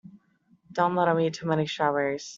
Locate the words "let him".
0.95-1.19